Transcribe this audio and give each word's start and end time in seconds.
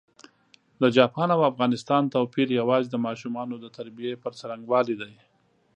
د 0.81 0.83
چاپان 0.95 1.29
او 1.35 1.41
افغانستان 1.51 2.03
توپېر 2.13 2.47
یوازي 2.59 2.87
د 2.91 2.97
ماشومانو 3.07 3.55
د 3.59 3.65
تربیې 3.77 4.13
پر 4.23 4.31
ځرنګوالي 4.39 4.95
دی. 5.01 5.13